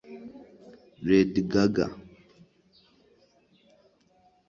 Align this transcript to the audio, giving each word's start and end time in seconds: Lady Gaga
Lady 1.07 1.41
Gaga 1.51 1.85